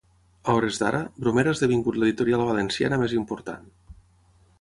A 0.51 0.53
hores 0.59 0.77
d'ara, 0.83 1.01
Bromera 1.25 1.53
ha 1.53 1.57
esdevingut 1.57 1.99
l'editorial 2.03 2.47
valenciana 2.53 2.99
més 3.03 3.15
important. 3.19 3.69